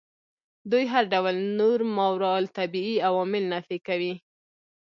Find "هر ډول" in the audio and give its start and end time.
0.93-1.35